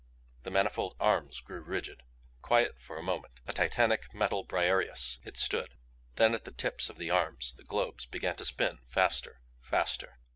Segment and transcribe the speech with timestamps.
[0.41, 2.01] The manifold arms grew rigid.
[2.41, 5.75] Quiet for a moment, a Titanic metal Briareous, it stood.
[6.15, 10.17] Then at the tips of the arms the globes began to spin faster, faster.